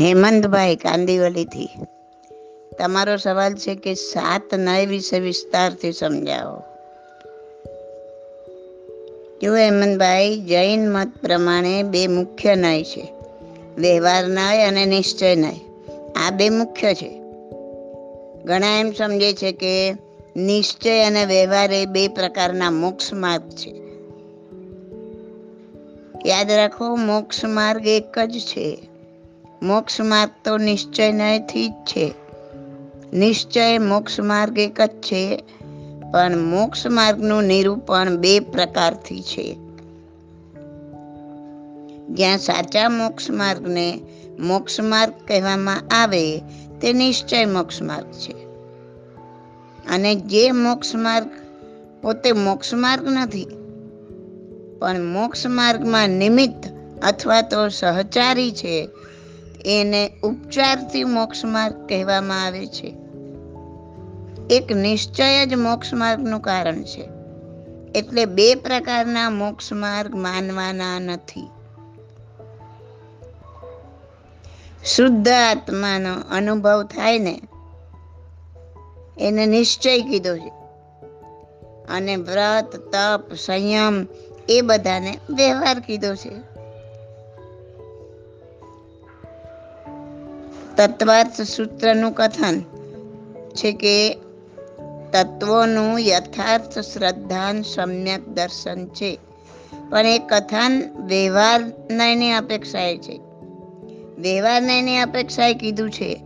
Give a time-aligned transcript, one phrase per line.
[0.00, 1.68] હેમંતભાઈ કાંદીવલીથી.
[2.78, 6.62] તમારો સવાલ છે કે સાત નય વિશે વિસ્તારથી સમજાવો.
[9.42, 13.12] જો હેમંતભાઈ, જૈન મત પ્રમાણે બે મુખ્ય નય છે.
[13.78, 15.52] વ્યવહાર નય અને નિશ્ચય નય.
[16.26, 17.20] આ બે મુખ્ય છે.
[18.44, 19.94] ઘણા એમ સમજે છે કે
[20.36, 23.70] નિશ્ચય અને વ્યવહાર એ બે પ્રકારના મોક્ષ માર્ગ છે.
[26.26, 28.95] યાદ રાખો, મોક્ષ માર્ગ એક જ છે.
[29.62, 32.14] મોક્ષ માર્ગ તો નિશ્ચય નયથી જ છે.
[33.12, 35.44] નિશ્ચય મોક્ષ માર્ગ એક જ છે,
[36.12, 39.54] પણ મોક્ષ માર્ગનું નિરૂપણ બે પ્રકારથી છે.
[42.08, 44.00] જ્યાં સાચા મોક્ષ માર્ગને
[44.38, 46.38] મોક્ષ માર્ગ કહેવામાં આવે,
[46.80, 48.34] તે નિશ્ચય મોક્ષ માર્ગ છે.
[49.90, 51.28] અને જે મોક્ષ માર્ગ
[52.02, 53.46] પોતે મોક્ષ માર્ગ નથી,
[54.78, 56.66] પણ મોક્ષ માર્ગમાં નિમિત્ત
[57.02, 58.88] અથવા તો સહચારી છે
[59.66, 62.94] એને ઉપચારથી મોક્ષ માર્ગ કહેવામાં આવે છે.
[64.50, 67.08] એક નિશ્ચય જ મોક્ષ માર્ગનું કારણ છે.
[67.94, 71.50] એટલે બે પ્રકારના મોક્ષ માર્ગ માનવાના નથી.
[74.84, 77.40] શુદ્ધ આત્માનો અનુભવ થાય ને,
[79.18, 80.52] એને નિશ્ચય કીધો છે.
[81.88, 84.06] અને વ્રત, તપ, સંયમ
[84.48, 86.55] એ બધાને વ્યવહાર કીધો છે.
[90.76, 92.60] તત્વાર્થ સૂત્રનું કથન
[93.54, 94.14] છે કે
[95.12, 99.18] તત્વોનું યથાર્થ શ્રદ્ધાન સમ્યક દર્શન છે.
[99.90, 103.20] પણ એ કથન વ્યવહાર નયની અપેક્ષાએ છે.
[104.18, 106.22] વ્યવહાર નયની અપેક્ષાએ કીધું છે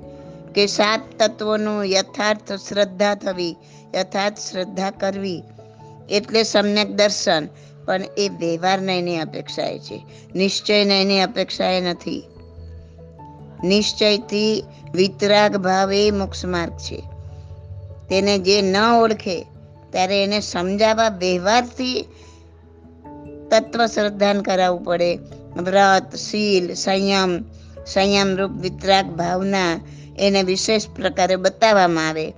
[0.55, 3.57] કે સાત તત્વોનું યથાર્થ શ્રદ્ધા થવી,
[3.95, 5.42] યથાર્થ શ્રદ્ધા કરવી
[6.11, 7.47] એટલે સમ્યક દર્શન.
[7.85, 10.05] પણ એ વ્યવહાર નયની અપેક્ષાએ છે.
[10.35, 12.30] નિશ્ચય નયની અપેક્ષાએ નથી.
[13.65, 17.03] નિશ્ચયથી વિતરાગ ભાવ એ મોક્ષ માર્ગ છે.
[18.09, 19.47] તેને જે ન ઓળખે,
[19.91, 22.09] ત્યારે એને સમજાવવા વ્યવહારથી
[23.51, 25.15] તત્વ શ્રદ્ધાન કરાવવું પડે.
[25.57, 27.45] વ્રત, શીલ, સંયમ
[27.87, 29.81] સંયમ રૂપ વિતરાગ ભાવના
[30.19, 32.31] એને વિશેષ પ્રકારે બતાવવામાં આવે.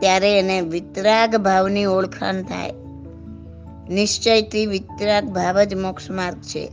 [0.00, 2.72] ત્યારે એને વિતરાગ ભાવની ઓળખાણ થાય.
[3.88, 6.70] નિશ્ચયથી વિતરાગ ભાવ જ મોક્ષ માર્ગ છે.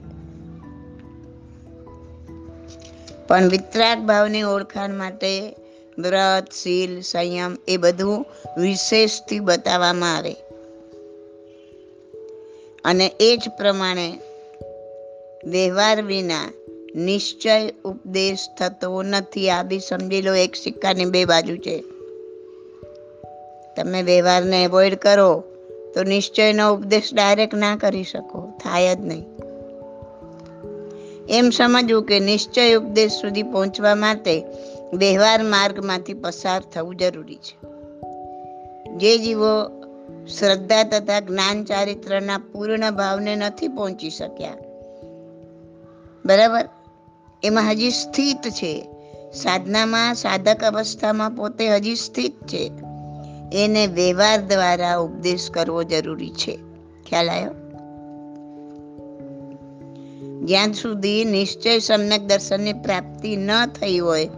[3.27, 5.55] પણ વિતરાગ ભાવની ઓળખાણ માટે
[5.97, 8.25] વ્રત, શીલ, સંયમ એ બધું
[8.57, 10.35] વિશેષથી બતાવવામાં આવે.
[12.85, 14.19] અને એ જ પ્રમાણે
[15.45, 16.53] વ્યવહાર વિના
[16.95, 19.49] નિશ્ચય ઉપદેશ થતો નથી.
[19.49, 21.83] આ બી સમજી લો, એક સિક્કાની બે બાજુ છે.
[23.75, 25.43] તમે વ્યવહારને એવોઈડ કરો
[25.93, 28.53] તો નિશ્ચયનો ઉપદેશ ડાયરેક્ટ ના કરી શકો.
[28.63, 29.32] થાય જ નહીં.
[31.29, 34.43] એમ સમજવું કે નિશ્ચય ઉપદેશ સુધી પહોંચવા માટે
[34.93, 37.73] વ્યવહાર માર્ગમાંથી પસાર થવું જરૂરી છે.
[38.97, 39.83] જે જીવો
[40.25, 44.53] શ્રદ્ધા તથા જ્ઞાન ચારિત્રના પૂર્ણ ભાવને નથી પહોંચી શક્યા.
[46.25, 46.69] બરાબર?
[47.43, 48.87] એમાં હજી સ્થિત છે.
[49.33, 52.71] સાધનામાં સાધક અવસ્થામાં પોતે હજી સ્થિત છે.
[53.53, 56.59] એને વ્યવહાર દ્વારા ઉપદેશ કરવો જરૂરી છે.
[57.09, 57.62] ખ્યાલ આવ્યો?
[60.43, 64.29] જ્યાં સુધી નિશ્ચય સમ્યક દર્શનની પ્રાપ્તિ ન થઈ હોય,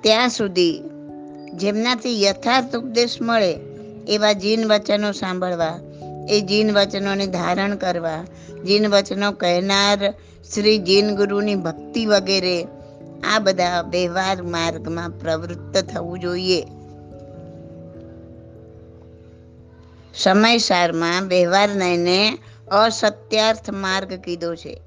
[0.00, 0.82] ત્યાં સુધી
[1.54, 3.52] જેમનાથી યથાર્થ ઉપદેશ મળે,
[4.08, 5.80] એવા જીન વચનો સાંભળવા.
[6.28, 8.24] એ જીન વચનોને ધારણ કરવા.
[8.66, 10.14] જીન વચનો કહેનાર
[10.54, 12.66] શ્રી જીન ગુરુની ભક્તિ વગેરે
[13.32, 16.62] આ બધા વ્યવહાર માર્ગમાં પ્રવૃત્ત થવું જોઈએ.
[20.14, 22.38] સમયસારમાં વ્યવહાર નયને
[22.70, 24.80] અસત્યાર્થ માર્ગ કીધો છે.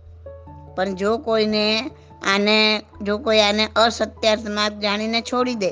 [0.76, 1.92] પણ જો કોઈને
[2.36, 5.70] આને, જો કોઈ આને અસત્યાર્થ માર્ગ જાણીને છોડી દે,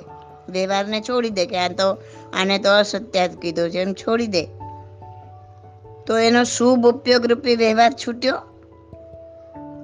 [0.49, 1.97] વ્યવહારને છોડી દે કે આ તો,
[2.33, 4.43] આને તો અસત્યાર્થ કીધો છે, એમ છોડી દે,
[6.07, 8.35] તો એનો શુભ ઉપયોગ રૂપી વ્યવહાર છૂટ્યો?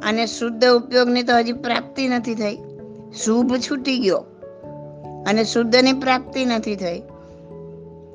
[0.03, 2.57] અને શુદ્ધ ઉપયોગની તો હજી પ્રાપ્તિ નથી થઈ.
[3.23, 4.25] શુભ છૂટી ગયો.
[5.27, 7.01] અને શુદ્ધની પ્રાપ્તિ નથી થઈ.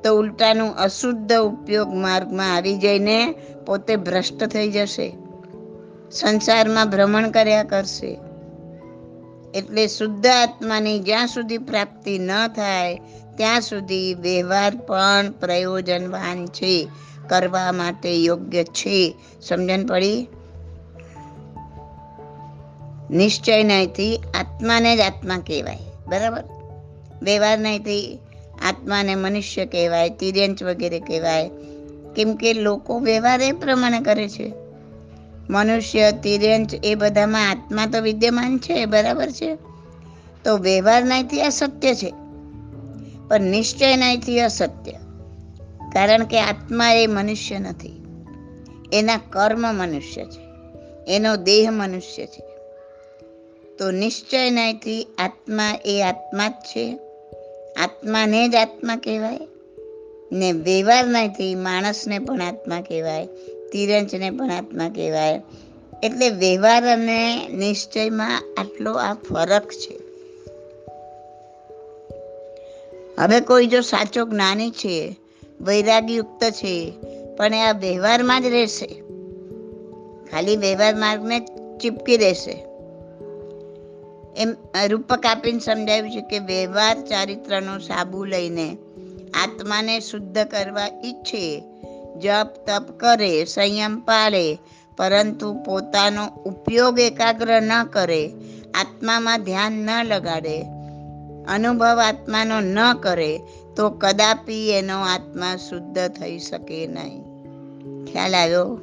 [0.03, 3.35] તો ઉલટાનું અશુદ્ધ ઉપયોગ માર્ગમાં આવી જઈને
[3.65, 5.15] પોતે ભ્રષ્ટ થઈ જશે.
[6.11, 8.19] સંસારમાં ભ્રમણ કર્યા કરશે.
[9.55, 13.01] એટલે શુદ્ધ આત્માની જ્યાં સુધી પ્રાપ્તિ ન થાય,
[13.37, 16.87] ત્યાં સુધી વ્યવહાર પણ પ્રયોજનવાન છે,
[17.29, 19.15] કરવા માટે યોગ્ય છે.
[19.41, 20.27] સમજણ પડી?
[23.11, 25.77] નિશ્ચય નહીંથી આત્માને જ આત્મા કહેવાય.
[26.07, 26.43] બરાબર?
[27.21, 28.19] વ્યવહાર નહીંથી
[28.63, 31.49] આત્માને મનુષ્ય કહેવાય, તિર્યંચ વગેરે કહેવાય.
[32.15, 34.51] કેમ કે લોકો વ્યવહાર એ પ્રમાણે કરે છે.
[35.49, 39.55] મનુષ્ય, તિર્યંચ એ બધામાં આત્મા તો વિદ્યમાન છે, બરાબર છે?
[40.43, 42.13] તો વ્યવહાર નહીંથી અસત્ય છે.
[43.27, 44.91] પણ નિશ્ચય નાયથી અસત્ય
[45.93, 48.03] કારણ કે આત્મા એ મનુષ્ય નથી.
[48.93, 50.43] એના કર્મ મનુષ્ય છે.
[51.15, 52.43] એનો દેહ મનુષ્ય છે.
[53.77, 56.99] તો નિશ્ચય નાયથી આત્મા એ આત્મા જ છે.
[57.79, 59.39] આત્માને જ આત્મા કહેવાય.
[60.31, 63.25] ને વ્યવહાર નાયથી માણસને પણ આત્મા કહેવાય.
[63.71, 65.41] તિરંજને પણ આત્મા કહેવાય.
[66.03, 69.99] એટલે વ્યવહાર અને નિશ્ચયમાં આટલો આ ફરક છે.
[73.19, 75.15] હવે કોઈ જો સાચો જ્ઞાની છે,
[75.61, 76.93] વૈરાગયુક્ત છે,
[77.37, 79.03] પણ આ વ્યવહારમાં જ રહેશે.
[80.31, 81.39] ખાલી વ્યવહાર માર્ગને
[81.81, 82.72] ચીપકી રહેશે.
[84.37, 84.55] એમ
[84.87, 88.77] રૂપક આપીને સમજાવ્યું છે કે વ્યવહાર ચારિત્રનો સાબુ લઈને
[89.43, 91.63] આત્માને શુદ્ધ કરવા ઈચ્છે,
[92.19, 94.57] જપ તપ કરે, સંયમ પાળે,
[94.97, 98.31] પરંતુ પોતાનો ઉપયોગ એકાગ્ર ન કરે,
[98.73, 100.61] આત્મામાં ધ્યાન ન લગાડે,
[101.47, 103.39] અનુભવ આત્માનો ન કરે,
[103.75, 107.23] તો કદાપી એનો આત્મા શુદ્ધ થઈ શકે નહીં.
[108.05, 108.79] ખ્યાલ આવ્યો?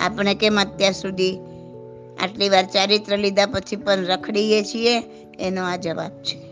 [0.00, 1.38] આપણે કેમ અત્યાર સુધી
[2.22, 5.02] આટલી વાર ચારિત્ર લીધા પછી પણ રખડીએ છીએ,
[5.40, 6.48] એનો આ જવાબ છે.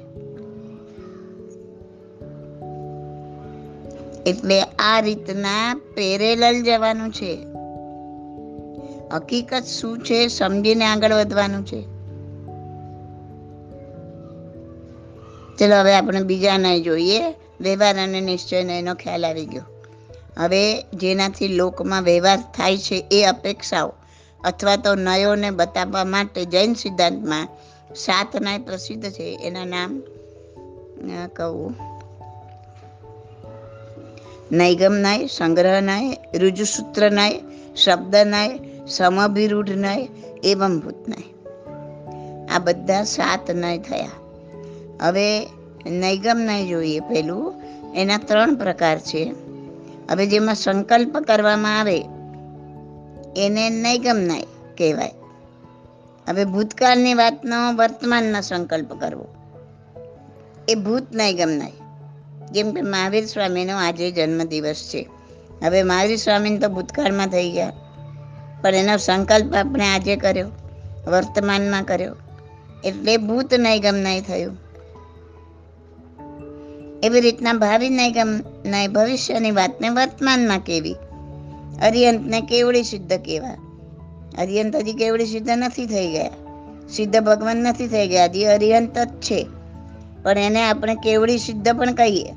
[4.30, 7.38] એટલે આ રીતના પેરેલલ જવાનું છે.
[9.12, 11.82] હકીકત શું છે સમજીને આગળ વધવાનું છે.
[15.56, 17.20] ચલો હવે આપણે બીજા નહીં જોઈએ,
[17.60, 19.62] વ્યવહાર અને નિશ્ચયનો એનો ખ્યાલ આવી ગયો.
[20.38, 23.92] હવે જેનાથી લોકમાં વ્યવહાર થાય છે એ અપેક્ષાઓ.
[24.44, 27.48] અથવા તો નયોને બતાવવા માટે જૈન સિદ્ધાંતમાં
[27.96, 29.40] સાત નય પ્રસિદ્ધ છે.
[29.42, 30.02] એના નામ
[31.36, 31.74] કહું.
[34.52, 37.40] નૈગમ નાય, સંગ્રહ નાય ઋજુસૂત્ર નાય,
[37.76, 40.08] શબ્દ નાય, સમભિરૂઢ નાય,
[40.44, 41.32] એવમ ભૂત નાય.
[42.46, 44.08] આ બધા સાત નય થયા.
[45.00, 45.46] હવે
[45.86, 47.54] નૈગમ નય જોઈએ પેલું
[47.94, 49.34] એના ત્રણ પ્રકાર છે.
[50.10, 52.02] હવે જેમાં સંકલ્પ કરવામાં આવે
[53.36, 54.42] એને નહીં ગમનાય,
[54.78, 55.12] કહેવાય.
[56.28, 59.34] હવે ભૂતકાળની વાતનો વર્તમાનમાં સંકલ્પ કરવો.
[60.68, 61.72] એ ભૂત નહીં ગમનાય.
[62.52, 65.08] જેમ કે મહાવીર સ્વામીનો આજે જન્મદિવસ છે.
[65.64, 67.72] હવે મહાવીર સ્વામીને તો ભૂતકાળમાં થઈ ગયા.
[68.62, 70.48] પણ એનો સંકલ્પ આપણે આજે કર્યો,
[71.06, 72.16] વર્તમાનમાં કર્યો.
[72.84, 74.56] એટલે ભૂત નહીં ગમનાય થયું.
[77.02, 78.14] એવી રીતના ભાવિ નહીં
[78.64, 80.96] નહીં, ભવિષ્યની વાતને વર્તમાનમાં કેવી?
[81.82, 83.56] અરિયંતને કેવડી સિદ્ધ કહેવા
[84.38, 86.30] અરિયંત હજી કેવડી સિદ્ધ નથી થઈ ગયા.
[86.88, 88.24] સિદ્ધ ભગવાન નથી થઈ ગયા.
[88.24, 89.46] હજી અરિયંત જ છે.
[90.22, 92.32] પણ એને આપણે કેવડી સિદ્ધ પણ કહીએ?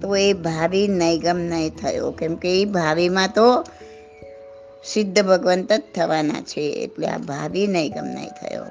[0.00, 2.10] તો એ ભાવિ નૈગમ નહીં થયો.
[2.10, 3.64] કેમ કે એ ભાવિમાં તો
[4.84, 6.60] સિદ્ધ ભગવંત જ થવાના છે.
[6.60, 8.64] એટલે આ ભાવિ નૈગમ નહીં થયો.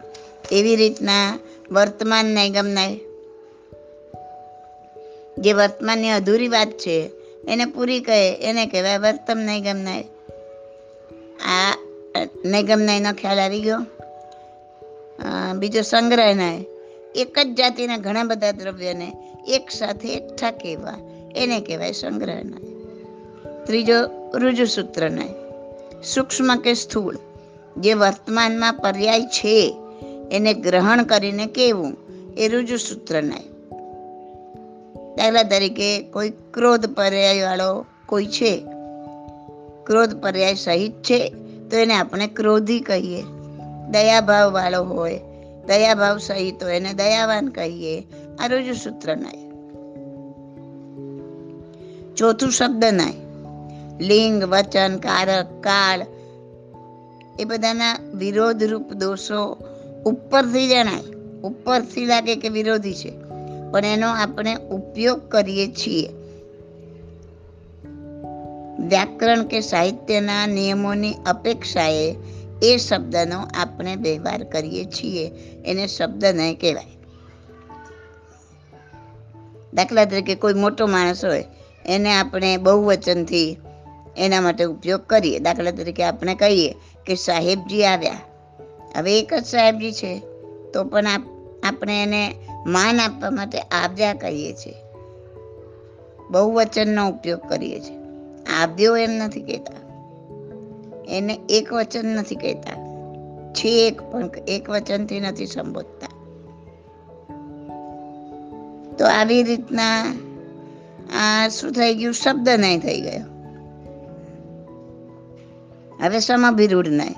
[0.51, 1.39] એવી રીતના
[1.71, 2.99] વર્તમાન નૈગમ નહીં
[5.37, 7.11] જે વર્તમાનની અધૂરી વાત છે
[7.47, 9.65] એને પૂરી કહે, એને કહેવાય વર્તમ નહીં
[11.45, 11.75] આ
[12.45, 13.81] નૈગમ નયનો ખ્યાલ આવી ગયો.
[15.59, 16.65] બીજો સંગ્રહ નાય,
[17.15, 19.07] એક જ જાતિના ઘણા બધા દ્રવ્યને
[19.47, 20.97] એક સાથે એકઠા કહેવા.
[21.35, 22.59] એને કહેવાય સંગ્રહ નય.
[23.65, 23.97] ત્રીજો
[24.37, 25.35] રુજુસૂત્ર નાય,
[26.03, 27.17] સૂક્ષ્મ કે સ્થૂળ,
[27.77, 29.75] જે વર્તમાનમાં પર્યાય છે,
[30.31, 31.97] એને ગ્રહણ કરીને કેવું
[32.37, 33.41] એ રુજુસૂત્ર નય.
[35.17, 38.65] દાખલા તરીકે કોઈ ક્રોધ પર્યાય વાળો કોઈ છે,
[39.85, 41.29] ક્રોધ પર્યાય સહિત છે,
[41.71, 43.23] તો એને આપણે ક્રોધી કહીએ.
[43.89, 45.19] દયાભાવ વાળો હોય,
[45.67, 48.07] દયાભાવ સહિત હોય એને દયાવાન કહીએ.
[48.39, 49.51] આ રોજ સૂત્ર નાય.
[52.15, 53.13] ચોથું શબ્દ નાય.
[53.99, 56.05] લિંગ, વચન, કારક, કાળ
[57.39, 59.57] એ બધાના વિરોધ રૂપ દોષો
[60.05, 61.03] ઉપરથી જણાય.
[61.43, 63.20] ઉપરથી લાગે કે વિરોધી છે.
[63.71, 66.09] પણ એનો આપણે ઉપયોગ કરીએ છીએ.
[68.79, 72.15] વ્યાકરણ કે સાહિત્યના નિયમોની અપેક્ષાએ
[72.63, 75.31] એ શબ્દનો આપણે વ્યવહાર કરીએ છીએ.
[75.65, 76.91] એને શબ્દ નહીં કહેવાય.
[79.73, 81.45] દાખલા તરીકે કોઈ મોટો માણસ હોય,
[81.85, 83.57] એને આપણે બહુવચનથી
[84.17, 85.39] એના માટે ઉપયોગ કરીએ.
[85.39, 86.75] દાખલા તરીકે આપણે કહીએ
[87.05, 88.17] કે સાહેબજી આવ્યા.
[88.97, 90.19] હવે એક જ સાહેબજી છે,
[90.73, 91.07] તો પણ
[91.63, 92.35] આપણે એને
[92.65, 94.73] માન આપવા માટે આભ્યા કહીએ છીએ.
[96.31, 97.97] બહુવચનનો ઉપયોગ કરીએ છીએ.
[98.63, 99.73] આભ્યો એમ નથી કહેતા.
[101.07, 102.91] એને એક વચન નથી કહેતા.
[103.53, 106.07] છે એક પણ એક વચનથી નથી સંબોધતા.
[108.95, 110.15] તો આવી રીતના
[111.19, 112.13] આ શું થઈ ગયું?
[112.13, 113.23] શબ્દ નહીં થઈ ગયો.
[116.03, 117.15] હવે સમભિરૂઢ નહીં.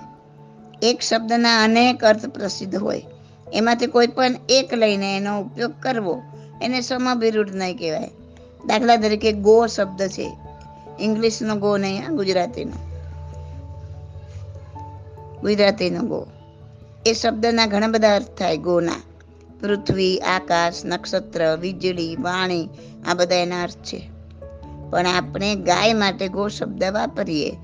[0.81, 3.05] એક શબ્દના અનેક અર્થ પ્રસિદ્ધ હોય.
[3.53, 6.21] એમાંથી કોઈ પણ એક લઈને એનો ઉપયોગ કરવો,
[6.61, 8.09] એને સમભિરૂઢ નહીં કહેવાય.
[8.65, 10.37] દાખલા તરીકે ગો શબ્દ છે.
[10.99, 12.71] ઇંગ્લિશનો ગો નહીં આ ગુજરાતીનો.
[15.41, 16.27] ગુજરાતીનો ગો.
[17.05, 18.93] એ શબ્દના ઘણા બધા અર્થ થાય, ગોના.
[19.61, 22.69] પૃથ્વી, આકાશ, નક્ષત્ર, વીજળી, વાણી,
[23.07, 24.09] આ બધા એના અર્થ છે.
[24.89, 27.57] પણ આપણે ગાય માટે ગો શબ્દ વાપરીએ,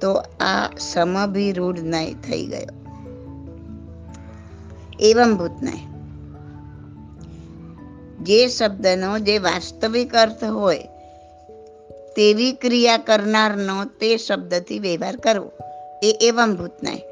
[0.00, 2.85] તો આ સમભિરૂઢ નહીં થઈ ગયો.
[4.98, 5.86] એવમ ભૂતનાય
[8.22, 10.86] જે શબ્દનો જે વાસ્તવિક અર્થ હોય
[12.16, 15.50] તેવી ક્રિયા કરનારનો તે શબ્દથી વ્યવહાર કરવો
[16.02, 17.02] એ એવમ ભૂતનાય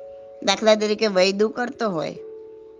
[0.42, 2.14] દાખલા તરીકે વૈદુ કરતો હોય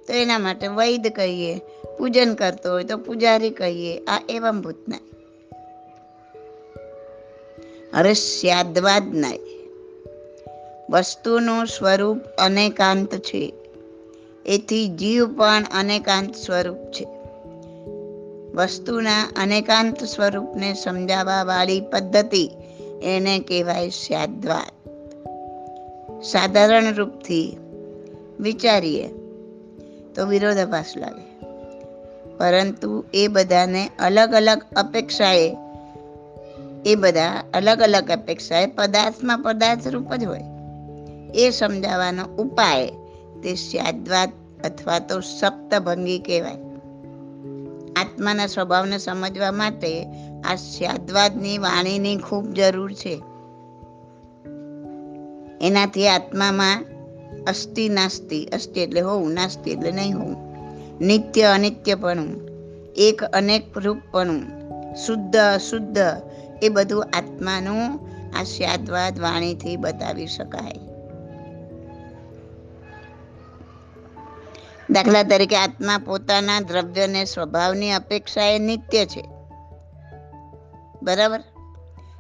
[0.07, 1.53] તો એના માટે વૈદ કહીએ
[1.99, 5.07] પૂજન કરતો હોય તો પૂજારી કહીએ આ એવમ ભૂતનાય
[7.93, 9.43] હવે સ્યાદવાદ નહીં
[10.91, 13.64] વસ્તુનું સ્વરૂપ અનેકાંત છે
[14.47, 17.07] એથી જીવ પણ અનેકાંત સ્વરૂપ છે.
[18.55, 22.51] વસ્તુના અનેકાંત સ્વરૂપને સમજાવવા વાળી પદ્ધતિ
[23.03, 24.73] એને કહેવાય સ્યાદ્વાર
[26.23, 27.57] સાધારણ રૂપથી
[28.41, 29.09] વિચારીએ
[30.15, 31.41] તો વિરોધાભાસ લાગે.
[32.37, 35.57] પરંતુ એ બધાને અલગ અલગ અપેક્ષાએ,
[36.87, 40.41] એ બધા અલગ અલગ અપેક્ષાએ પદાર્થમાં પદાર્થ રૂપ જ હોય.
[41.35, 42.89] એ સમજાવવાનો ઉપાય
[43.45, 44.29] તે સ્યાદ્વાદ
[44.65, 46.57] અથવા તો સપ્તભંગી કહેવાય.
[47.97, 50.05] આત્માના સ્વભાવને સમજવા માટે
[50.45, 53.23] આ સ્યાદ્વાદની વાણીની ખૂબ જરૂર છે.
[55.61, 56.85] એનાથી આત્મામાં
[57.47, 60.37] અસ્થિ નાસ્તિ અસ્થિ એટલે હોવું, નાસ્તિ એટલે નહીં હોવું.
[61.01, 62.49] નિત્ય અનિત્યપણું,
[62.97, 64.43] એક અનેક રૂપપણું,
[64.95, 65.99] શુદ્ધ અશુદ્ધ
[66.63, 68.01] એ બધું આત્માનું
[68.41, 70.94] આ સ્યાદવાદ વાણીથી બતાવી શકાય.
[74.91, 79.25] દાખલા તરીકે આત્મા પોતાના દ્રવ્યને, સ્વભાવની અપેક્ષાએ નિત્ય છે.
[81.03, 81.41] બરાબર?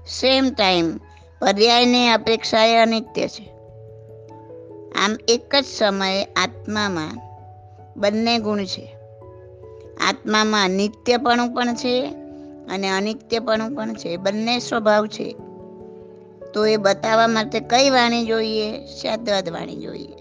[0.07, 0.97] સેમ ટાઈમ
[1.41, 3.51] પર્યાયની અપેક્ષાએ અનિત્ય છે.
[4.93, 7.19] આમ એક જ સમયે આત્મામાં
[7.97, 8.97] બંને ગુણ છે.
[10.09, 12.07] આત્મામાં નિત્યપણું પણ છે
[12.71, 14.17] અને અનિત્યપણું પણ છે.
[14.17, 15.37] બંને સ્વભાવ છે.
[16.55, 18.87] તો એ બતાવવા માટે કઈ વાણી જોઈએ?
[18.87, 20.14] શાદ્વાદ વાણી જોઈએ.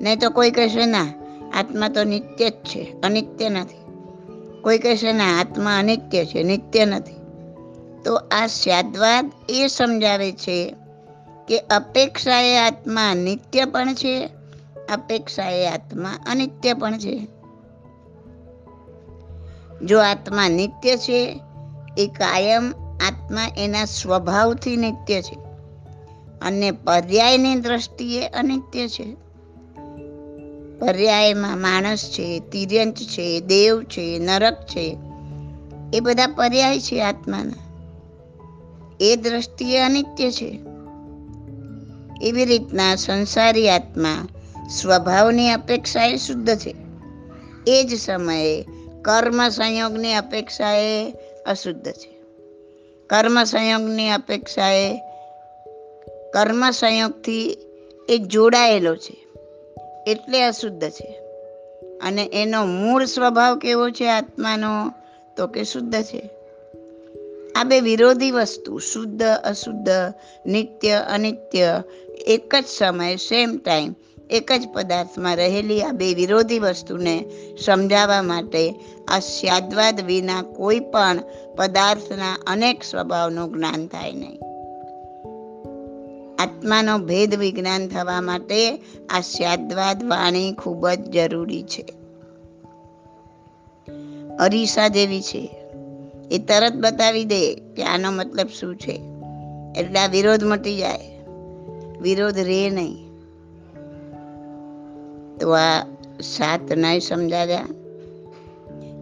[0.00, 1.06] નહીં તો કોઈ કહેશે, ના,
[1.54, 3.86] આત્મા તો નિત્ય જ છે, અનિત્ય નથી.
[4.62, 7.12] કોઈ કહેશે, ના, આત્મા અનિત્ય છે, નિત્ય નથી.
[8.04, 10.74] તો આ સ્યાદવાદ એ સમજાવે છે
[11.48, 14.28] કે અપેક્ષાએ આત્મા નિત્ય પણ છે,
[14.92, 17.28] અપેક્ષાએ આત્મા અનિત્ય પણ છે.
[19.84, 21.40] જો આત્મા નિત્ય છે,
[21.98, 22.72] એ કાયમ
[23.06, 25.38] આત્મા એના સ્વભાવથી નિત્ય છે
[26.40, 29.25] અને પર્યાયની દ્રષ્ટિએ અનિત્ય છે.
[30.78, 34.96] પર્યાયમાં માણસ છે તિર્યંચ છે, દેવ છે, નરક છે,
[35.94, 37.52] એ બધા પર્યાય છે આત્માના.
[39.00, 40.58] એ દ્રષ્ટિએ અનિત્ય છે.
[42.22, 44.28] એવી રીતના સંસારી આત્મા
[44.70, 46.74] સ્વભાવની અપેક્ષાએ શુદ્ધ છે.
[47.66, 48.66] એ જ સમયે
[49.02, 51.12] કર્મ સંયોગની અપેક્ષાએ
[51.46, 52.20] અશુદ્ધ છે.
[53.06, 54.98] કર્મ સંયોગની અપેક્ષાએ
[56.32, 57.58] કર્મ સંયોગથી
[58.08, 59.25] એ જોડાયેલો છે.
[60.06, 61.20] એટલે અશુદ્ધ છે.
[62.02, 64.92] અને એનો મૂળ સ્વભાવ કેવો છે આત્માનો?
[65.36, 66.30] તો કે શુદ્ધ છે.
[67.56, 69.88] આ બે વિરોધી વસ્તુ, શુદ્ધ, અશુદ્ધ,
[70.46, 71.82] નિત્ય, અનિત્ય,
[72.26, 73.94] એક જ સમયે સેમ ટાઈમ
[74.30, 77.24] એક જ પદાર્થમાં રહેલી આ બે વિરોધી વસ્તુને
[77.64, 78.74] સમજાવવા માટે
[79.08, 81.18] આ સ્યાદવાદ વિના કોઈ પણ
[81.56, 84.55] પદાર્થના અનેક સ્વભાવનું જ્ઞાન થાય નહીં.
[86.38, 88.76] આત્માનો ભેદ વિજ્ઞાન થવા માટે
[89.10, 91.84] આ સ્યાદવાદ વાણી ખૂબ જ જરૂરી છે.
[94.38, 95.50] અરીસા જેવી છે.
[96.30, 99.00] એ તરત બતાવી દે કે આનો મતલબ શું છે.
[99.80, 100.98] એટલે આ વિરોધ મટી જાય.
[102.00, 103.06] વિરોધ રે નહીં.
[105.38, 105.84] તો આ
[106.20, 107.66] સાત નય સમજાવ્યા.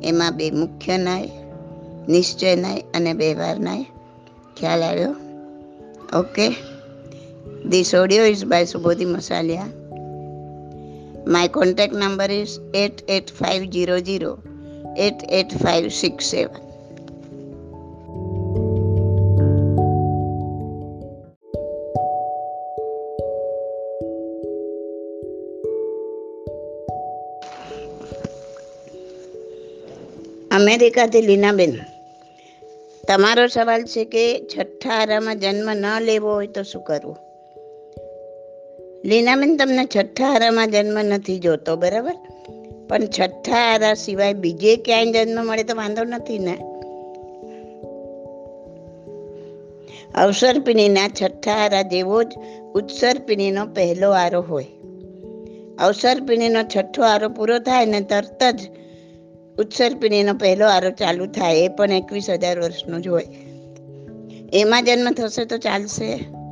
[0.04, 1.30] એમાં બે મુખ્ય નય,
[2.08, 3.82] નિશ્ચય નય અને વ્યવહાર નય.
[4.56, 5.16] ખ્યાલ આવ્યો?
[6.18, 6.73] Okay.
[7.66, 9.64] This audio is by Subodhi Masalia.
[11.26, 14.38] My contact number is 88500
[14.98, 16.60] 88567.
[30.50, 31.78] અમેરિકાથી લીનાબેન
[33.08, 37.16] તમારો સવાલ છે કે છઠ્ઠા આરામાં જન્મ ન લેવો હોય તો શું કરવું
[39.04, 42.14] લીનાબેન તમને છઠ્ઠા આરામાં જન્મ નથી જોતો, બરાબર?
[42.88, 46.56] પણ છઠ્ઠા આરા સિવાય બીજે ક્યાંય જન્મ મળે તો વાંધો નથી ને?
[50.14, 52.26] અવસરપિણીના છઠ્ઠા આરા જેવો જ
[52.74, 54.66] ઉત્સર્પિણીનો પહેલો આરો હોય.
[55.78, 58.60] અવસરપિણીનો છઠ્ઠો આરો પૂરો થાય ને તરત જ
[59.58, 63.26] ઉત્સર્પિણીનો પહેલો આરો ચાલુ થાય, એ પણ એકવીસ હજાર વર્ષનો જ હોય.
[64.52, 66.43] એમાં જન્મ થશે તો ચાલશે.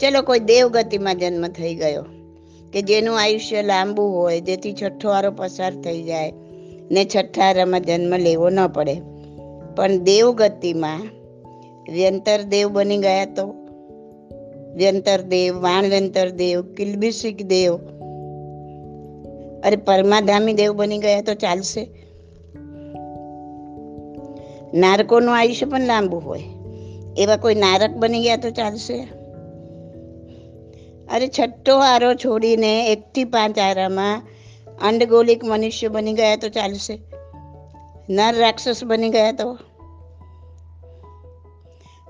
[0.00, 2.04] ચલો કોઈ દેવગતિમાં જન્મ થઈ ગયો,
[2.72, 6.32] કે જેનું આયુષ્ય લાંબુ હોય, જેથી છઠ્ઠો આરો પસાર થઈ જાય
[6.90, 8.94] ને છઠ્ઠા આરામાં જન્મ લેવો ન પડે.
[9.76, 11.00] પણ દેવગતિમાં
[11.92, 13.46] વ્યંતર દેવ બની ગયા તો?
[14.74, 17.76] વ્યંતર દેવ વાણવ્યંતર દેવ કિલબિસિક દેવ,
[19.64, 21.88] અરે પરમાધામી દેવ બની ગયા તો ચાલશે?
[24.74, 26.42] નારકોનું આયુષ્ય પણ લાંબુ હોય,
[27.18, 29.19] એવા કોઈ નારક બની ગયા તો ચાલશે?
[31.10, 34.22] અરે છઠ્ઠો આરો છોડીને એકથી પાંચ આરામાં
[34.82, 36.98] અંડગોલિક મનુષ્ય બની ગયા તો ચાલશે.
[38.10, 39.58] નર રાક્ષસ બની ગયા તો.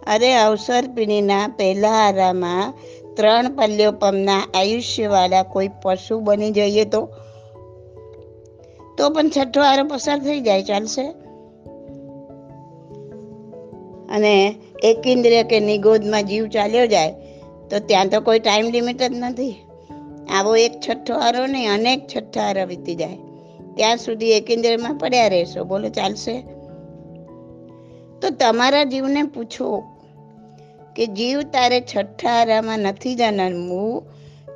[0.07, 2.75] અરે અવસર પીણીના પહેલા આરામાં
[3.15, 7.09] ત્રણ પલ્યોપમના આયુષ્યવાળા કોઈ પશુ બની જઈએ તો?
[8.99, 11.09] તો પણ છઠ્ઠો આરો પસાર થઈ જાય, ચાલશે.
[14.15, 17.15] અને એક ઇન્દ્રિય કે નિગોદમાં જીવ ચાલ્યો જાય
[17.71, 19.55] તો ત્યાં તો કોઈ ટાઈમ લિમિટ જ નથી.
[20.33, 23.17] આવો એક છઠ્ઠો હારો નહીં, અનેક છઠ્ઠા હારા વીતી જાય.
[23.77, 24.49] ત્યાં સુધી એક
[25.01, 25.65] પડ્યા રહેશો.
[25.65, 26.41] બોલો, ચાલશે?
[28.21, 29.83] તો તમારા જીવને પૂછો
[30.97, 34.03] કે જીવ તારે છઠ્ઠા આરામાં નથી જન્મવું,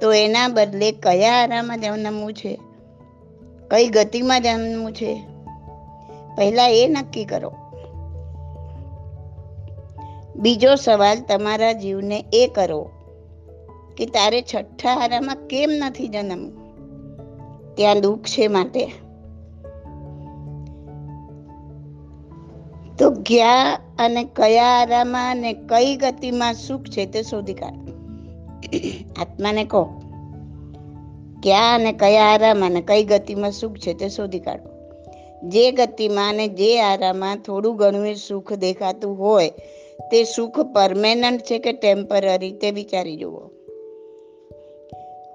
[0.00, 2.58] તો એના બદલે કયા આરામાં જન્મવું છે?
[3.70, 5.22] કઈ ગતિમાં જન્મવું છે?
[6.36, 7.52] પહેલા એ નક્કી કરો.
[10.36, 12.90] બીજો સવાલ તમારા જીવને એ કરો
[13.96, 16.50] કે તારે છઠ્ઠા હારામાં કેમ નથી જન્મ
[17.74, 18.86] ત્યાં દુઃખ છે માટે.
[22.98, 27.74] તો ક્યાં અને કયા આરામાં અને કઈ ગતિમાં સુખ છે તે શોધી કાઢ.
[29.20, 30.00] આત્માને કહો.
[31.42, 34.70] ક્યાં અને કયા આરામાં અને કઈ ગતિમાં સુખ છે તે શોધી કાઢો.
[35.48, 39.50] જે ગતિમાં અને જે આરામાં થોડું ઘણું સુખ દેખાતું હોય,
[40.10, 43.63] તે સુખ પરમેનન્ટ છે કે ટેમ્પરરી તે વિચારી જુઓ.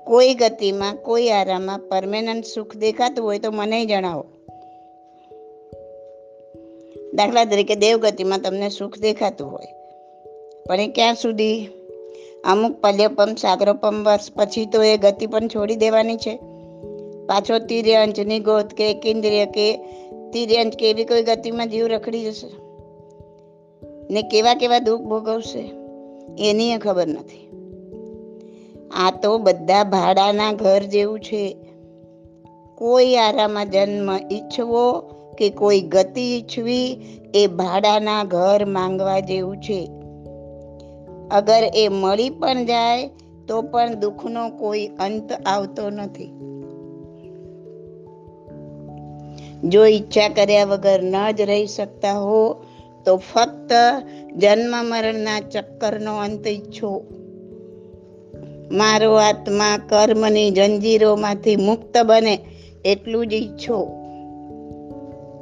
[0.10, 4.26] કોઈ ગતિમાં, કોઈ આરામાં પરમેનન્ટ સુખ દેખાતું હોય તો મને જણાવો.
[7.14, 9.66] દાખલા તરીકે દેવગતિમાં તમને સુખ દેખાતું હોય.
[10.68, 11.68] પણ એ ક્યાં સુધી?
[12.44, 16.36] અમુક પલ્યપમ, સાગરોપમ વર્ષ પછી તો એ ગતિ પણ છોડી દેવાની છે.
[17.28, 19.78] પાછો તિર્યંચ નિગોત કે કેન્દ્રીય કે
[20.34, 22.48] તિર્યંચ કે એવી કોઈ ગતિમાં જીવ રખડી જશે.
[24.14, 25.72] ને કેવા કેવા દુઃખ ભોગવશે,
[26.50, 27.49] એની ખબર નથી.
[28.92, 31.58] આ તો બધા ભાડાના ઘર જેવું છે.
[32.76, 35.02] કોઈ આરામાં જન્મ ઈચ્છવો
[35.38, 36.98] કે કોઈ ગતિ ઈચ્છવી
[37.34, 39.90] એ ભાડાના ઘર માંગવા જેવું છે.
[41.32, 43.10] અગર એ મળી પણ જાય
[43.48, 46.40] તો પણ દુઃખનો કોઈ અંત આવતો નથી.
[49.64, 52.66] જો ઈચ્છા કર્યા વગર ન જ રહી શકતા હો
[53.06, 53.72] તો ફક્ત
[54.36, 57.04] જન્મ મરણના ચક્કરનો અંત ઈચ્છો.
[58.72, 62.40] મારો આત્મા કર્મની જંજીરોમાંથી મુક્ત બને
[62.86, 63.78] એટલું જ ઈચ્છો.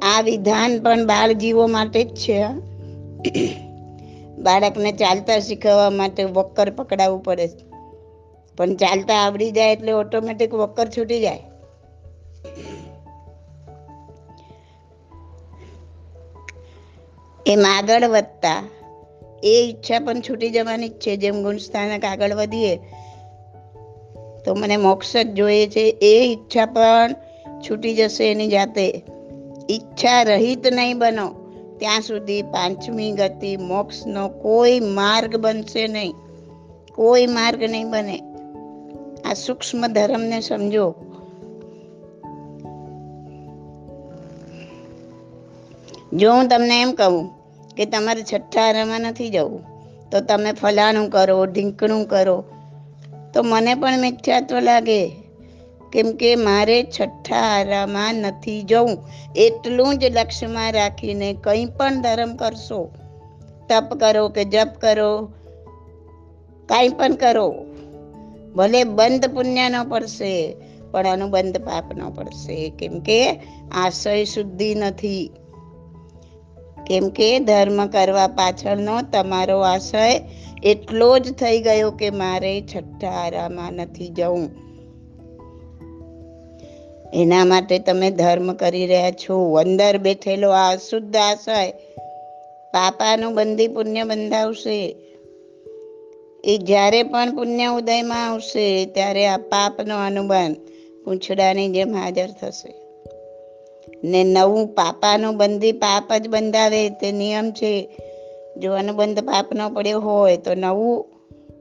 [0.02, 2.46] આ વિધાન પણ બાળ જીવો માટે જ છે
[4.38, 7.48] બાળકને ચાલતા શીખવવા માટે વક્કર પકડાવવું પડે
[8.56, 11.42] પણ ચાલતા આવડી જાય એટલે ઓટોમેટિક વક્કર છૂટી જાય.
[17.46, 18.68] એમ આગળ વધતા
[19.42, 21.16] એ ઈચ્છા પણ છૂટી જવાની જ છે.
[21.16, 22.78] જેમ ગુણસ્થાનક આગળ વધીએ
[24.48, 25.98] તો મને મોક્ષ જ જોઈએ છે.
[26.02, 27.14] એ ઈચ્છા પણ
[27.60, 29.02] છૂટી જશે એની જાતે.
[29.70, 31.28] ઈચ્છા રહિત નહીં બનો.
[31.78, 36.12] ત્યાં સુધી પાંચમી ગતિ મોક્ષનો કોઈ માર્ગ બનશે નહીં.
[36.94, 38.18] કોઈ માર્ગ નહીં બને.
[39.30, 40.94] આ સૂક્ષ્મ ધર્મને સમજો.
[46.12, 47.28] જો હું તમને એમ કહું
[47.76, 49.60] કે તમારે છઠ્ઠા રમવા નથી જવું,
[50.10, 52.44] તો તમે ફલાણું કરો, ઢીંકણું કરો
[53.34, 55.08] તો મને પણ મિથ્યાત્વ લાગે.
[55.92, 59.08] કેમ કે મારે છઠ્ઠા આરામાં નથી જવું.
[59.36, 62.90] એટલું જ લક્ષ્યમાં રાખીને કંઈ પણ ધર્મ કરશો.
[63.68, 65.32] તપ કરો કે જપ કરો,
[66.66, 67.54] કાંઈ પણ કરો.
[68.56, 70.56] ભલે બંધ પુણ્ય ન પડશે,
[70.90, 72.72] પણ અનુબંધ પાપ ન પડશે.
[72.78, 73.40] કેમ કે
[73.72, 75.30] આશય શુદ્ધિ નથી.
[76.88, 80.20] કેમ કે ધર્મ કરવા પાછળનો તમારો આશય
[80.62, 84.50] એટલો જ થઈ ગયો કે મારે છઠ્ઠા આરામાં નથી જવું.
[87.14, 89.54] એના માટે તમે ધર્મ કરી રહ્યા છો.
[89.54, 91.70] અંદર બેઠેલો આ શુદ્ધ આશય
[92.72, 94.96] પાપાનું બંધી પુણ્ય બંધાવશે.
[96.44, 100.56] એ જ્યારે પણ પુણ્ય ઉદયમાં આવશે, ત્યારે આ પાપનો અનુબંધ
[101.04, 102.87] પૂંછડાની જેમ હાજર થશે.
[104.04, 107.88] ને નવું પાપાનું બંધી પાપ જ બંધાવે, તે નિયમ છે.
[108.56, 111.02] જો અનુબંધ પાપ ન પડ્યો હોય, તો નવું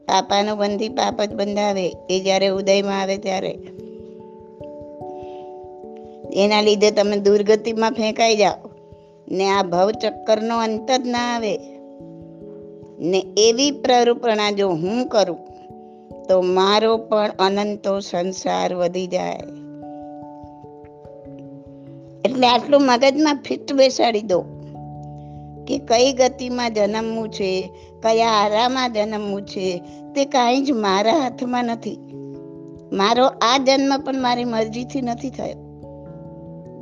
[0.07, 3.57] પાપાનું બંધી પાપ જ બંધાવે, એ જ્યારે ઉદયમાં આવે ત્યારે.
[6.33, 8.69] એના લીધે તમે દુર્ગતિમાં ફેંકાઈ જાઓ.
[9.27, 11.57] ને આ ભવ ચક્કરનો અંત જ ના આવે.
[12.99, 15.37] ને એવી પ્રરૂપણા જો હું કરું,
[16.27, 19.39] તો મારો પણ અનંતો સંસાર વધી જાય.
[22.27, 24.41] એટલે આટલું મગજમાં ફિટ બેસાડી દો
[25.67, 27.69] કે કઈ ગતિમાં જન્મવું છે,
[28.03, 29.81] કયા આરામાં જન્મવું છે,
[30.15, 31.97] તે કાંઈ જ મારા હાથમાં નથી.
[32.91, 35.67] મારો આ જન્મ પણ મારી મરજીથી નથી થયો.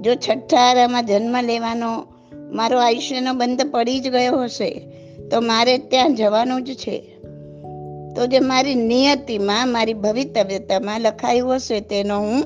[0.01, 2.05] જો છઠ્ઠા આરામાં જન્મ લેવાનો
[2.51, 4.69] મારો આયુષ્યનો બંધ પડી જ ગયો હશે,
[5.31, 6.97] તો મારે ત્યાં જવાનું જ છે.
[8.15, 12.43] તો જે મારી નિયતિમાં, મારી ભવિતવ્યતામાં લખાયું હશે, તેનો હું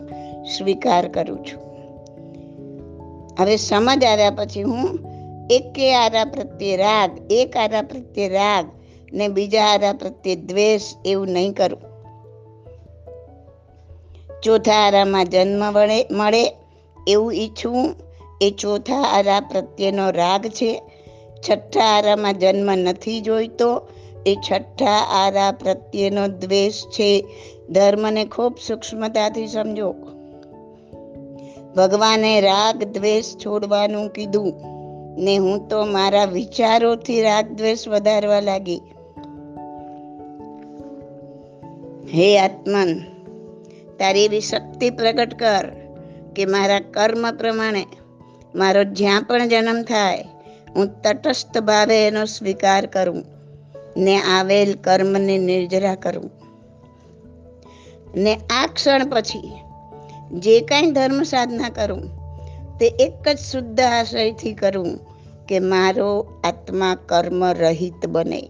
[0.57, 1.68] સ્વીકાર કરું છું.
[3.39, 4.99] હવે સમજ આવ્યા પછી હું
[5.52, 8.65] એકે આરા પ્રત્યે રાગ, એક આરા પ્રત્યે રાગ
[9.13, 11.80] ને બીજા આરા પ્રત્યે દ્વેષ એવું નહીં કરું.
[14.43, 16.56] ચોથા આરામાં જન્મ મળે મળે
[17.08, 17.95] એવું ઈચ્છવું
[18.41, 20.82] એ ચોથા આરા પ્રત્યેનો રાગ છે.
[21.49, 23.89] છઠ્ઠા આરામાં જન્મ નથી જોઈતો,
[24.25, 27.25] એ છઠ્ઠા આરા પ્રત્યેનો દ્વેષ છે.
[27.69, 29.95] ધર્મને ખૂબ સૂક્ષ્મતાથી સમજો.
[31.75, 34.53] ભગવાને રાગ દ્વેષ છોડવાનું કીધું
[35.17, 38.82] ને હું તો મારા વિચારોથી રાગ દ્વેષ વધારવા લાગી.
[42.13, 42.99] હે આત્મન,
[43.99, 45.71] તારી એવી શક્તિ પ્રગટ કર
[46.36, 47.86] કે મારા કર્મ પ્રમાણે
[48.55, 50.25] મારો જ્યાં પણ જન્મ થાય,
[50.75, 53.23] હું તટસ્થ ભાવે એનો સ્વીકાર કરું
[53.97, 56.32] ને આવેલ કર્મને નિર્જરા કરું.
[58.15, 59.51] ને આ ક્ષણ પછી
[60.31, 62.01] જે કાંઈ ધર્મ સાધના કરું,
[62.77, 64.99] તે એક જ શુદ્ધ આશયથી કરું
[65.47, 68.49] કે મારો આત્મા કર્મ રહિત બને.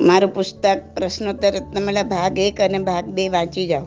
[0.00, 3.86] મારું પુસ્તક પ્રશ્નોત્તર રત્નમાલા ભાગ એક અને ભાગ બે વાંચી જાઓ.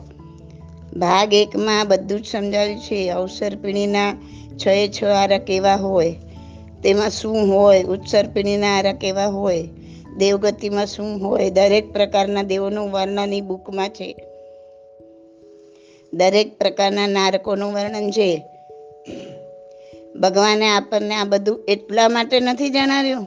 [0.96, 4.14] ભાગ એકમાં બધું જ સમજાવ્યું છે, અવસર પીણીના
[4.56, 6.14] છ એ છ આરા કેવા હોય,
[6.82, 9.68] તેમાં શું હોય, ઉત્સર પીણીના આરા કેવા હોય
[10.18, 11.50] દેવગતિમાં શું હોય?
[11.50, 14.16] દરેક પ્રકારના દેવોનું વર્ણન એ બુકમાં છે.
[16.14, 18.42] દરેક પ્રકારના નારકોનું વર્ણન છે.
[20.20, 23.24] ભગવાને આપણને આ બધું એટલા માટે નથી જણાવ્યું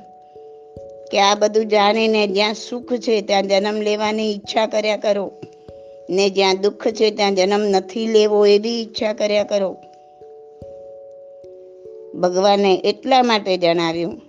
[1.11, 5.31] કે આ બધું જાણીને જ્યાં સુખ છે ત્યાં જન્મ લેવાની ઈચ્છા કર્યા કરો.
[6.09, 9.77] ને જ્યાં દુઃખ છે ત્યાં જન્મ નથી લેવો એવી ઈચ્છા કર્યા કરો.
[12.19, 14.26] ભગવાને એટલા માટે જણાવ્યું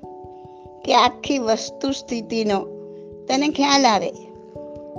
[0.88, 2.60] કે આખી વસ્તુ સ્થિતિનો
[3.28, 4.10] તને ખ્યાલ આવે?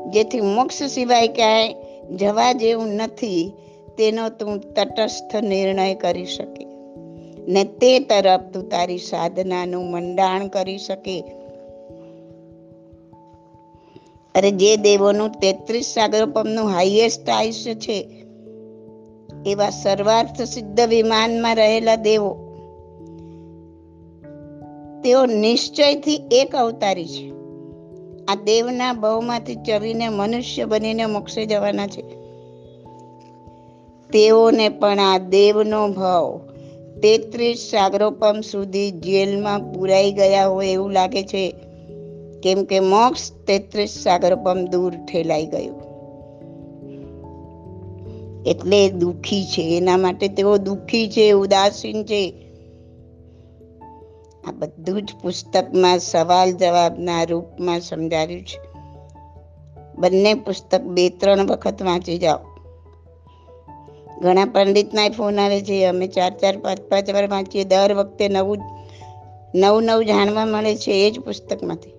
[0.10, 1.76] જેથી મોક્ષ સિવાય ક્યાંય
[2.16, 3.52] જવા જેવું નથી,
[3.98, 6.66] તેનો તું તટસ્થ નિર્ણય કરી શકે.
[7.48, 11.20] ને તે તરફ તું તારી સાધનાનું મંડાણ કરી શકે.
[14.36, 18.26] અરે જે દેવોનું તેત્રીસ સાગરોપમનું હાઈએસ્ટ આયુષ્ય છે,
[19.46, 22.49] એવા સર્વાર્થ સિદ્ધ વિમાનમાં રહેલા દેવો
[25.10, 27.30] તેઓ નિશ્ચયથી એક અવતારી છે.
[28.26, 32.02] આ દેવના બહુમાંથી ચવીને મનુષ્ય બનીને મોક્ષે જવાના છે.
[34.10, 36.38] તેઓને પણ આ દેવનો ભાવ
[37.02, 41.56] તેત્રીસ સાગરોપમ સુધી જેલમાં પુરાઈ ગયા હોય એવું લાગે છે.
[42.44, 45.82] કેમ કે મોક્ષ તેત્રીસ સાગરોપમ દૂર ઠેલાઈ ગયું.
[48.44, 49.78] એટલે દુઃખી છે.
[49.78, 52.34] એના માટે તેઓ દુઃખી છે, ઉદાસીન છે.
[54.50, 58.70] આ બધું જ પુસ્તકમાં સવાલ જવાબના રૂપમાં સમજાવ્યું છે.
[59.98, 62.38] બંને પુસ્તક બે ત્રણ વખત વાંચી જાઓ.
[64.22, 68.58] ઘણા પંડિતના ફોન આવે છે, અમે ચાર ચાર પાંચ પાંચ વાર વાંચીએ, દર વખતે નવું
[69.56, 71.92] નવું નવું જાણવા મળે છે એ જ પુસ્તકમાંથી.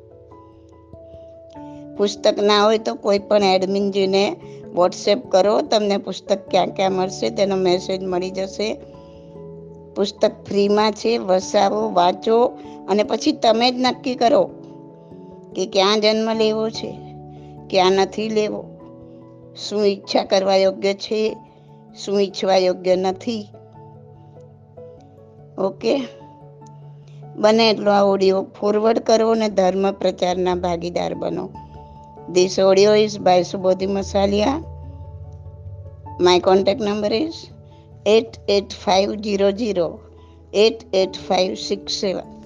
[1.96, 4.36] પુસ્તક ના હોય તો કોઈ પણ એડમિનજીને
[4.74, 8.76] વોટ્સએપ કરો, તમને પુસ્તક ક્યાં ક્યાં મળશે, તેનો મેસેજ મળી જશે.
[9.96, 12.44] પુસ્તક ફ્રીમાં છે વસાવો વાંચો
[12.88, 14.50] અને પછી તમે જ નક્કી કરો
[15.56, 16.98] કે ક્યાં જન્મ લેવો છે,
[17.70, 18.64] ક્યાં નથી લેવો.
[19.68, 21.36] શું ઈચ્છા કરવા યોગ્ય છે,
[22.04, 23.48] શું ઈચ્છવા યોગ્ય નથી.
[25.58, 25.96] ઓકે?
[27.36, 31.50] બને એટલો આ ઓડિયો ફોરવર્ડ કરો અને ધર્મ પ્રચારના ભાગીદાર બનો.
[32.32, 34.62] This audio is by Subodhi Masaliya
[36.20, 37.32] my contact number is
[38.06, 40.00] eight eight five zero zero
[40.52, 42.39] eight eight five six seven.